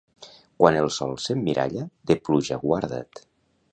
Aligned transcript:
Quan 0.61 0.77
el 0.77 0.87
sol 0.95 1.13
s'emmiralla, 1.25 1.85
de 2.13 2.17
pluja 2.29 2.59
guarda't. 2.65 3.23